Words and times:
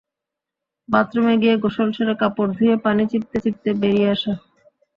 বাথরুমে 0.89 1.33
গিয়ে 1.41 1.55
গোসল 1.63 1.89
সেরে 1.95 2.13
কাপড় 2.21 2.51
ধুয়ে 2.55 2.75
পানি 2.85 3.03
চিপতে 3.11 3.37
চিপতে 3.43 3.69
বেরিয়ে 3.81 4.07
আসা। 4.15 4.33